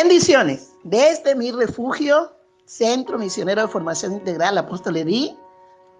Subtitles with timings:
[0.00, 0.74] Bendiciones.
[0.84, 2.30] Desde mi refugio,
[2.66, 5.36] Centro Misionero de Formación Integral Apóstol Edí,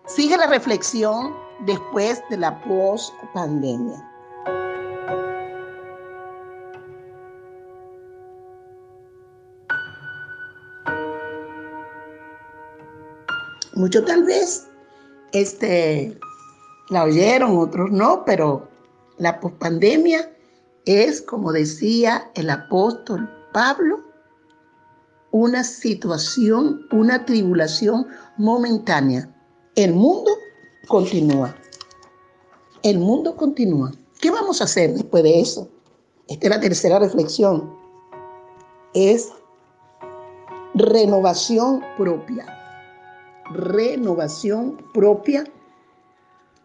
[0.06, 1.34] sigue la reflexión
[1.66, 3.96] después de la post-pandemia.
[13.74, 14.68] Muchos tal vez
[15.32, 16.16] este,
[16.90, 18.68] la oyeron, otros no, pero
[19.16, 20.30] la pospandemia
[20.84, 23.28] es, como decía el apóstol
[23.58, 23.98] Pablo
[25.32, 28.06] una situación, una tribulación
[28.36, 29.28] momentánea.
[29.74, 30.30] El mundo
[30.86, 31.56] continúa.
[32.84, 33.90] El mundo continúa.
[34.20, 35.68] ¿Qué vamos a hacer después de eso?
[36.28, 37.76] Esta es la tercera reflexión.
[38.94, 39.28] Es
[40.74, 42.46] renovación propia.
[43.50, 45.42] Renovación propia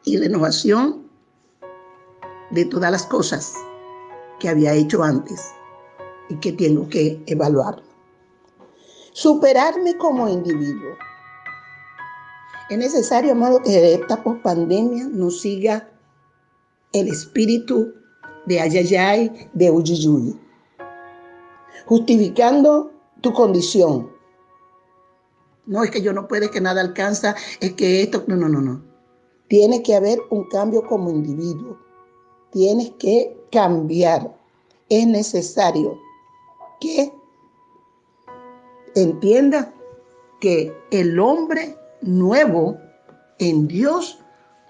[0.06, 1.10] y renovación
[2.52, 3.52] de todas las cosas
[4.40, 5.56] que había hecho antes
[6.30, 7.82] y que tengo que evaluar.
[9.14, 10.92] Superarme como individuo.
[12.70, 15.90] Es necesario, amado, que esta pospandemia nos siga
[16.94, 17.94] el espíritu
[18.46, 20.40] de Ayayay, de Uyuyuy,
[21.86, 24.12] justificando tu condición.
[25.66, 28.62] No es que yo no puede, que nada alcanza, es que esto, no, no, no,
[28.62, 28.82] no.
[29.48, 31.78] Tiene que haber un cambio como individuo.
[32.52, 34.36] Tienes que cambiar.
[34.90, 35.98] Es necesario
[38.96, 39.74] entienda
[40.40, 42.78] que el hombre nuevo
[43.40, 44.20] en Dios,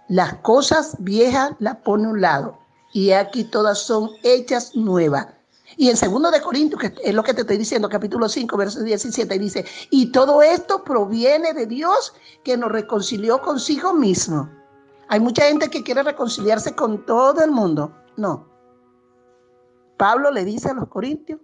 [0.08, 2.58] las cosas viejas las pone a un lado
[2.94, 5.28] y aquí todas son hechas nuevas.
[5.76, 8.84] Y en segundo de Corintios, que es lo que te estoy diciendo, capítulo 5, verso
[8.84, 14.50] 17, dice, y todo esto proviene de Dios que nos reconcilió consigo mismo.
[15.10, 17.92] Hay mucha gente que quiere reconciliarse con todo el mundo.
[18.18, 18.48] No.
[19.98, 21.40] Pablo le dice a los corintios,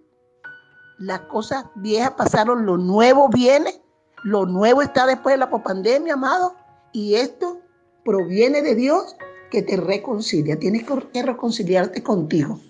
[1.00, 3.80] las cosas viejas pasaron, lo nuevo viene,
[4.22, 6.54] lo nuevo está después de la pandemia, amado,
[6.92, 7.58] y esto
[8.04, 9.16] proviene de Dios
[9.50, 10.58] que te reconcilia.
[10.58, 12.60] Tienes que reconciliarte contigo.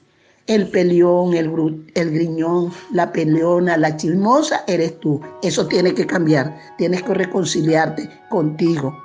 [0.47, 1.51] El peleón, el,
[1.95, 5.21] el griñón, la peleona, la chismosa, eres tú.
[5.43, 6.57] Eso tiene que cambiar.
[6.79, 8.97] Tienes que reconciliarte contigo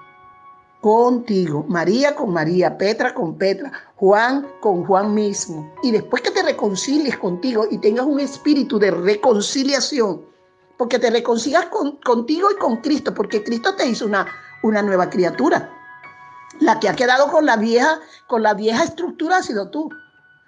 [0.85, 5.73] contigo, María con María, Petra con Petra, Juan con Juan mismo.
[5.81, 10.23] Y después que te reconcilies contigo y tengas un espíritu de reconciliación,
[10.77, 11.69] porque te reconcilias
[12.05, 14.27] contigo y con Cristo, porque Cristo te hizo una,
[14.61, 15.71] una nueva criatura.
[16.59, 19.89] La que ha quedado con la vieja, con la vieja estructura ha sido tú.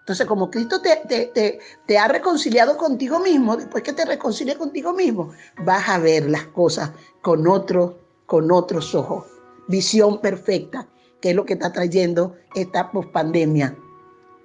[0.01, 4.93] Entonces, como Cristo te, te, te, ha reconciliado contigo mismo, después que te reconcilies contigo
[4.93, 5.31] mismo,
[5.65, 6.91] vas a ver las cosas
[7.23, 9.36] con, otro, con otros ojos
[9.67, 10.87] visión perfecta,
[11.21, 13.77] que es lo que está trayendo esta pospandemia.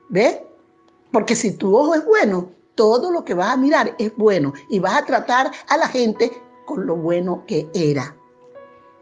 [0.08, 0.40] ¿Ves?
[1.10, 4.78] Porque si tu ojo es bueno, todo lo que vas a mirar es bueno y
[4.78, 6.32] vas a tratar a la gente
[6.66, 8.16] con lo bueno que era.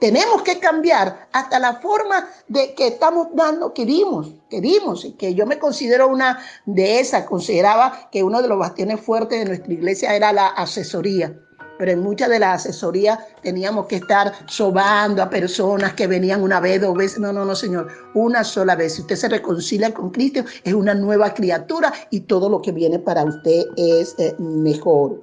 [0.00, 5.12] Tenemos que cambiar hasta la forma de que estamos dando, que dimos, que dimos, y
[5.12, 9.44] que yo me considero una de esas, consideraba que uno de los bastiones fuertes de
[9.44, 11.38] nuestra iglesia era la asesoría
[11.80, 16.60] pero en muchas de las asesorías teníamos que estar sobando a personas que venían una
[16.60, 17.20] vez, dos veces.
[17.20, 18.96] No, no, no, Señor, una sola vez.
[18.96, 22.98] Si usted se reconcilia con Cristo, es una nueva criatura y todo lo que viene
[22.98, 25.22] para usted es eh, mejor.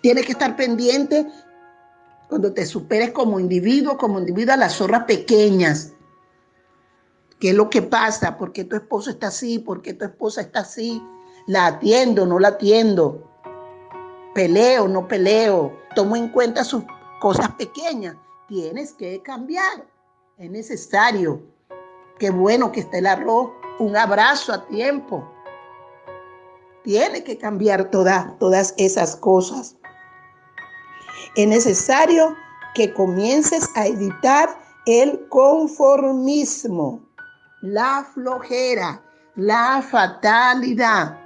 [0.00, 1.28] Tiene que estar pendiente
[2.28, 5.92] cuando te superes como individuo, como individuo a las zorras pequeñas.
[7.38, 8.36] ¿Qué es lo que pasa?
[8.36, 9.60] ¿Por qué tu esposo está así?
[9.60, 11.00] ¿Por qué tu esposa está así?
[11.46, 12.26] ¿La atiendo?
[12.26, 13.29] ¿No la atiendo?
[14.34, 16.84] Peleo, no peleo, tomo en cuenta sus
[17.20, 18.16] cosas pequeñas.
[18.48, 19.86] Tienes que cambiar.
[20.38, 21.42] Es necesario.
[22.18, 23.50] Qué bueno que esté el arroz.
[23.78, 25.24] Un abrazo a tiempo.
[26.82, 29.76] Tiene que cambiar todas, todas esas cosas.
[31.36, 32.34] Es necesario
[32.74, 34.48] que comiences a editar
[34.86, 37.00] el conformismo,
[37.60, 39.02] la flojera,
[39.36, 41.18] la fatalidad.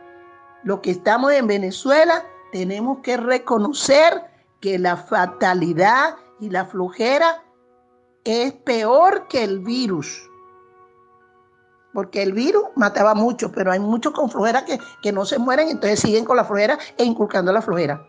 [0.64, 2.24] Lo que estamos en Venezuela
[2.54, 4.30] tenemos que reconocer
[4.60, 7.42] que la fatalidad y la flojera
[8.22, 10.30] es peor que el virus.
[11.92, 15.68] porque el virus mataba mucho, pero hay muchos con flojera que, que no se mueren,
[15.68, 18.04] entonces siguen con la flojera e inculcando la flojera.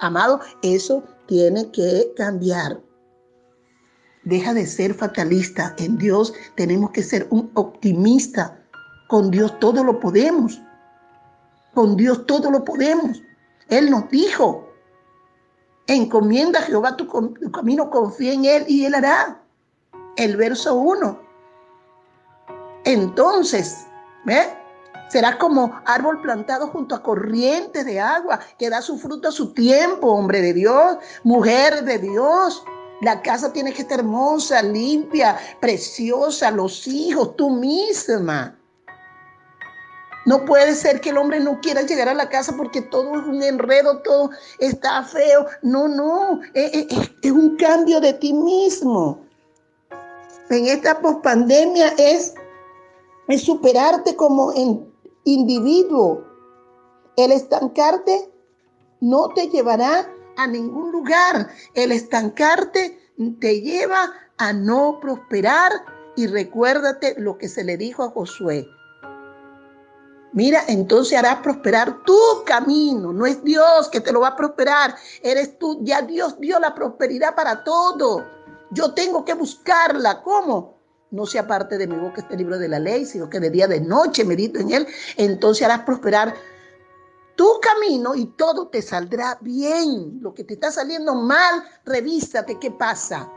[0.00, 2.80] Amado, eso tiene que cambiar.
[4.24, 5.74] Deja de ser fatalista.
[5.78, 8.60] En Dios tenemos que ser un optimista.
[9.08, 10.60] Con Dios todo lo podemos.
[11.74, 13.22] Con Dios todo lo podemos.
[13.70, 14.68] Él nos dijo,
[15.86, 17.06] encomienda a Jehová tu,
[17.52, 19.42] camino, confía en Él y Él hará.
[20.16, 21.20] El verso 1.
[22.84, 23.86] Entonces,
[24.24, 24.42] ¿ve?
[25.08, 29.52] Será como árbol plantado junto a corrientes de agua que da su fruto a su
[29.54, 32.62] tiempo, hombre de Dios, mujer de Dios.
[33.02, 38.59] La casa tiene que estar hermosa, limpia, preciosa, los hijos, tú misma.
[40.26, 43.26] No puede ser que el hombre no quiera llegar a la casa porque todo es
[43.26, 45.46] un enredo, todo está feo.
[45.62, 49.20] No, no, es, es, es un cambio de ti mismo.
[50.50, 52.34] En esta pospandemia es
[53.30, 54.52] es superarte como
[55.24, 56.24] individuo.
[57.16, 58.30] El estancarte
[59.00, 61.48] no te llevará a ningún lugar.
[61.74, 62.98] El estancarte
[63.40, 65.70] te lleva a no prosperar
[66.16, 68.66] y recuérdate lo que se le dijo a Josué.
[70.32, 73.12] Mira, entonces harás prosperar tu camino.
[73.12, 74.94] No es Dios que te lo va a prosperar.
[75.22, 75.80] Eres tú.
[75.82, 78.24] Ya Dios dio la prosperidad para todo.
[78.70, 80.22] Yo tengo que buscarla.
[80.22, 80.80] ¿Cómo?
[81.10, 83.66] no sea parte de mi boca este libro de la ley, sino que de día
[83.66, 84.86] de noche medito en él,
[85.16, 86.34] entonces harás prosperar
[87.36, 90.20] tu camino y todo te saldrá bien.
[90.20, 93.28] Lo que te está saliendo mal, revísate qué pasa.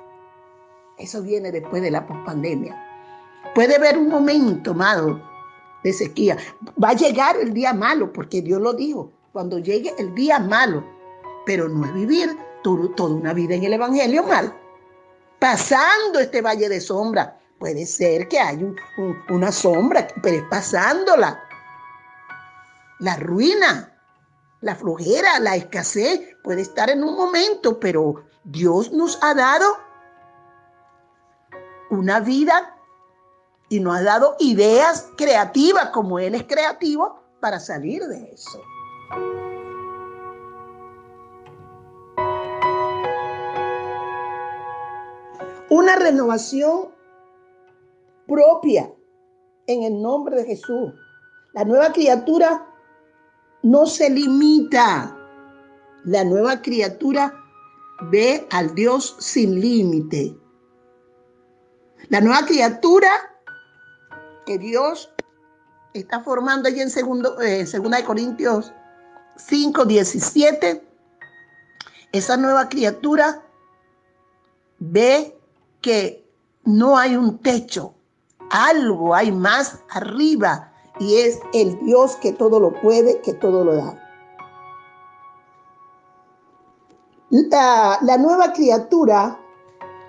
[0.97, 2.77] Eso viene después de la pospandemia.
[3.55, 5.21] Puede haber un momento, amado,
[5.83, 6.37] de sequía.
[6.81, 10.83] Va a llegar el día malo, porque Dios lo dijo, cuando llegue el día malo,
[11.45, 14.55] pero no es vivir toda una vida en el Evangelio mal.
[15.39, 18.67] Pasando este valle de sombra, Puede ser que haya
[19.29, 21.41] una sombra, pero es pasándola.
[22.99, 23.97] La ruina,
[24.59, 29.77] la flojera, la escasez puede estar en un momento, pero Dios nos ha dado
[31.89, 32.72] una vida
[33.73, 38.61] y nos ha dado ideas creativas, como Él es creativo, para salir de eso.
[45.71, 46.89] Una renovación
[48.27, 48.93] propia
[49.65, 50.93] en el nombre de Jesús.
[51.53, 52.67] La nueva criatura
[53.63, 55.17] no se limita.
[56.05, 57.33] La nueva criatura
[58.11, 60.37] ve al Dios sin límite.
[62.09, 63.32] La nueva criatura
[64.45, 65.11] que Dios
[65.93, 68.73] está formando allí en, segundo, eh, de Corintios
[69.37, 70.83] 5, 17,
[72.11, 73.43] esa nueva criatura
[74.79, 75.37] ve
[75.81, 76.25] que
[76.63, 77.93] no hay un techo
[78.53, 83.75] algo hay más arriba y es el Dios que todo lo puede, que todo lo
[83.75, 83.99] da.
[87.31, 89.39] La, nueva criatura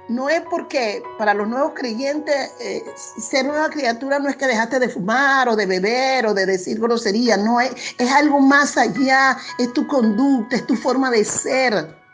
[0.08, 4.78] no es porque para los nuevos creyentes eh, ser nueva criatura no es que dejaste
[4.78, 9.36] de fumar o de beber o de decir grosería, no es, es algo más allá,
[9.58, 12.04] es tu conducta, es tu forma de ser.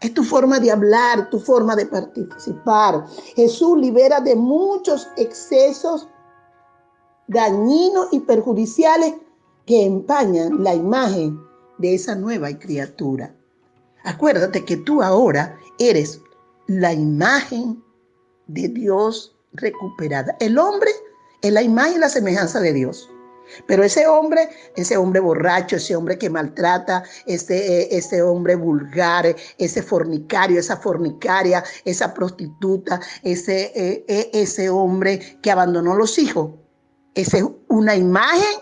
[0.00, 3.06] Es tu forma de hablar, tu forma de participar.
[3.36, 6.08] Jesús libera de muchos excesos
[7.28, 9.14] dañinos y perjudiciales
[9.64, 11.40] que empañan la imagen
[11.78, 13.32] de esa nueva criatura.
[14.04, 16.20] Acuérdate que tú ahora eres
[16.80, 17.82] la imagen
[18.46, 20.36] de Dios recuperada.
[20.40, 20.90] El hombre
[21.42, 23.08] es la imagen y la semejanza de Dios.
[23.66, 29.36] Pero ese hombre, ese hombre borracho, ese hombre que maltrata, ese, eh, ese hombre vulgar,
[29.58, 36.52] ese fornicario, esa fornicaria, esa prostituta, ese, eh, eh, ese hombre que abandonó los hijos,
[37.14, 38.60] esa es una imagen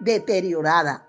[0.00, 1.06] deteriorada.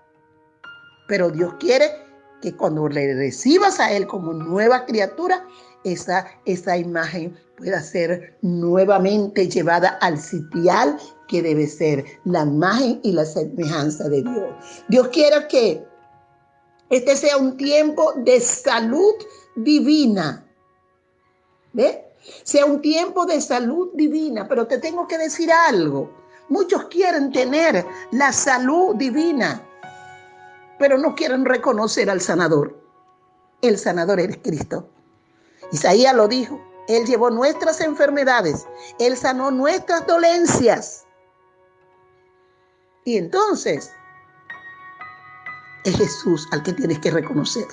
[1.08, 2.05] Pero Dios quiere
[2.54, 5.46] cuando le recibas a Él como nueva criatura,
[5.84, 10.98] esa, esa imagen pueda ser nuevamente llevada al sitial
[11.28, 14.54] que debe ser la imagen y la semejanza de Dios.
[14.88, 15.84] Dios quiere que
[16.90, 19.14] este sea un tiempo de salud
[19.56, 20.44] divina.
[21.72, 22.04] ¿Ve?
[22.42, 26.10] Sea un tiempo de salud divina, pero te tengo que decir algo.
[26.48, 29.65] Muchos quieren tener la salud divina,
[30.78, 32.76] pero no quieren reconocer al sanador.
[33.62, 34.88] El sanador es Cristo.
[35.72, 36.60] Isaías lo dijo.
[36.88, 38.66] Él llevó nuestras enfermedades.
[38.98, 41.04] Él sanó nuestras dolencias.
[43.04, 43.90] Y entonces
[45.84, 47.66] es Jesús al que tienes que reconocer.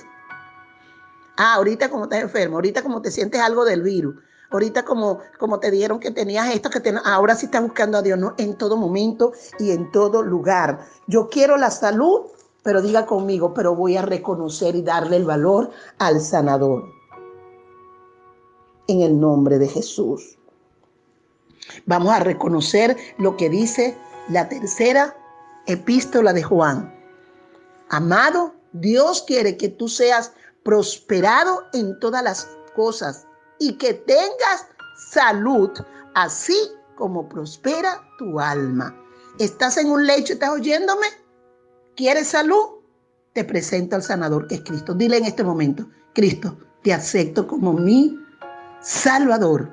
[1.36, 4.14] Ah, ahorita como estás enfermo, ahorita como te sientes algo del virus,
[4.54, 8.16] Ahorita como, como te dieron que tenías esto, que ahora sí estás buscando a Dios,
[8.16, 8.34] ¿no?
[8.38, 10.86] En todo momento y en todo lugar.
[11.08, 12.26] Yo quiero la salud,
[12.64, 16.90] pero diga conmigo, pero voy a reconocer y darle el valor al sanador.
[18.88, 20.36] En el nombre de Jesús.
[21.86, 23.96] Vamos a reconocer lo que dice
[24.28, 25.16] la tercera
[25.66, 26.92] epístola de Juan.
[27.90, 30.32] Amado, Dios quiere que tú seas
[30.64, 33.26] prosperado en todas las cosas
[33.58, 34.66] y que tengas
[35.12, 35.70] salud,
[36.14, 36.56] así
[36.96, 38.94] como prospera tu alma.
[39.38, 40.32] ¿Estás en un lecho?
[40.32, 41.23] ¿Estás oyéndome?
[41.96, 42.80] ¿Quieres salud?
[43.34, 44.94] Te presento al sanador que es Cristo.
[44.94, 48.18] Dile en este momento, Cristo, te acepto como mi
[48.80, 49.70] Salvador.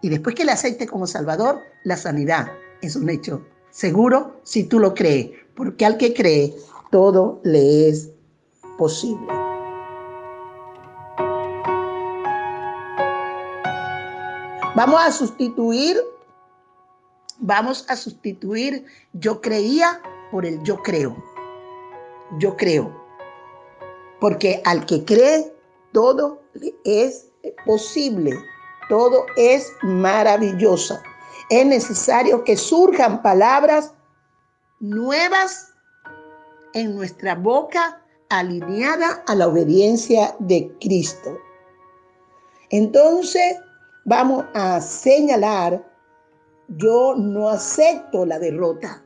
[0.00, 2.50] Y después que le acepte como Salvador, la sanidad
[2.80, 6.54] es un hecho seguro si tú lo crees, porque al que cree,
[6.90, 8.08] todo le es
[8.78, 9.26] posible.
[14.74, 15.98] Vamos a sustituir,
[17.38, 20.00] vamos a sustituir yo creía
[20.30, 21.29] por el yo creo.
[22.38, 22.94] Yo creo.
[24.20, 25.52] Porque al que cree,
[25.92, 26.42] todo
[26.84, 27.30] es
[27.64, 28.36] posible,
[28.88, 30.98] todo es maravilloso.
[31.48, 33.94] Es necesario que surjan palabras
[34.78, 35.72] nuevas
[36.74, 41.36] en nuestra boca alineada a la obediencia de Cristo.
[42.70, 43.56] Entonces,
[44.04, 45.84] vamos a señalar,
[46.68, 49.02] yo no acepto la derrota,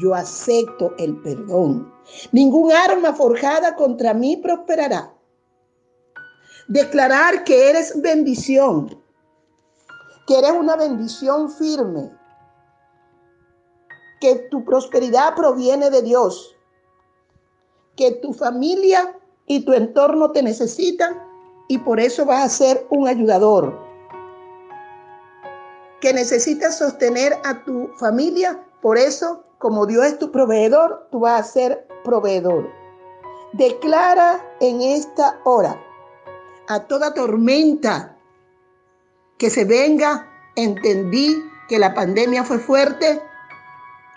[0.00, 1.92] yo acepto el perdón.
[2.32, 5.14] Ningún arma forjada contra mí prosperará.
[6.68, 9.00] Declarar que eres bendición,
[10.26, 12.10] que eres una bendición firme,
[14.20, 16.56] que tu prosperidad proviene de Dios,
[17.96, 19.16] que tu familia
[19.46, 21.20] y tu entorno te necesitan
[21.68, 23.90] y por eso vas a ser un ayudador
[26.00, 28.64] que necesitas sostener a tu familia.
[28.80, 32.66] Por eso, como Dios es tu proveedor, tú vas a ser proveedor.
[33.52, 35.78] Declara en esta hora
[36.66, 38.16] a toda tormenta
[39.36, 40.26] que se venga.
[40.56, 41.36] Entendí
[41.68, 43.22] que la pandemia fue fuerte,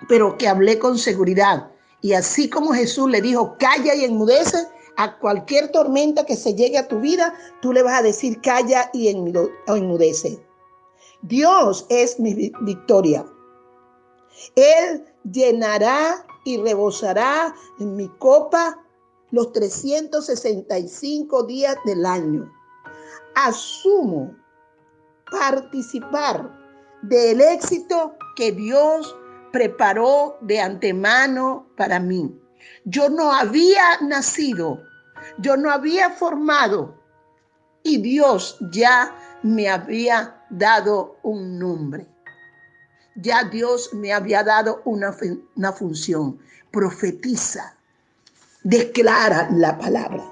[0.07, 1.69] pero que hablé con seguridad.
[1.99, 6.77] Y así como Jesús le dijo, calla y enmudece, a cualquier tormenta que se llegue
[6.77, 10.41] a tu vida, tú le vas a decir, calla y enmudece.
[11.21, 13.25] Dios es mi victoria.
[14.55, 18.79] Él llenará y rebosará en mi copa
[19.31, 22.51] los 365 días del año.
[23.35, 24.35] Asumo
[25.31, 26.51] participar
[27.01, 29.15] del éxito que Dios
[29.51, 32.39] preparó de antemano para mí.
[32.85, 34.81] Yo no había nacido,
[35.39, 36.95] yo no había formado
[37.83, 42.12] y Dios ya me había dado un nombre.
[43.15, 45.15] Ya Dios me había dado una,
[45.55, 46.39] una función.
[46.71, 47.75] Profetiza,
[48.63, 50.23] declara la palabra.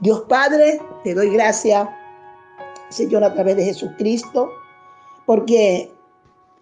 [0.00, 1.88] Dios Padre, te doy gracias,
[2.88, 4.50] Señor, a través de Jesucristo,
[5.26, 5.92] porque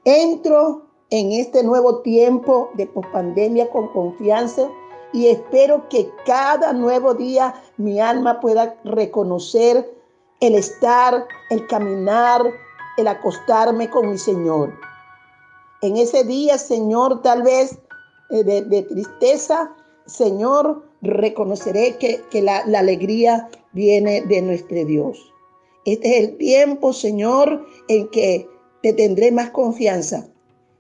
[0.05, 4.69] entro en este nuevo tiempo de pospandemia con confianza
[5.13, 9.93] y espero que cada nuevo día mi alma pueda reconocer
[10.41, 12.43] el estar, el caminar,
[12.97, 14.73] el acostarme con mi Señor.
[15.83, 17.79] En ese día, Señor, tal vez
[18.31, 19.75] eh, de, tristeza,
[20.07, 25.33] Señor, reconoceré que, la, la alegría viene de nuestro Dios.
[25.85, 28.49] Este es el tiempo, Señor, en que
[28.83, 30.29] te tendré más confianza.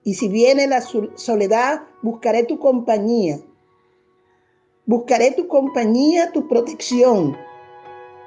[0.04, 3.40] Y si viene la soledad, buscaré tu compañía.
[4.86, 7.36] Buscaré tu compañía, tu protección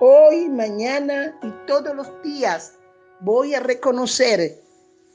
[0.05, 2.73] hoy, mañana y todos los días
[3.21, 4.59] voy a reconocer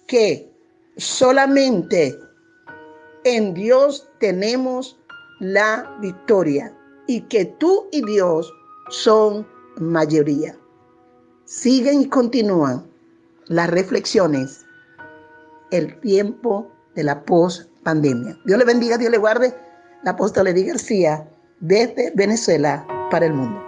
[0.06, 0.50] que
[0.98, 2.18] solamente
[3.24, 4.98] en Dios tenemos
[5.40, 6.74] la victoria
[7.06, 8.52] y que tú y Dios
[8.90, 10.56] son mayoría.
[11.44, 12.86] Siguen y continúan
[13.46, 14.66] las reflexiones,
[15.70, 18.38] el tiempo de la post pandemia.
[18.44, 19.54] Dios le bendiga, Dios le guarde.
[20.04, 21.28] La apóstol Eddie García
[21.60, 23.67] desde Venezuela para el mundo.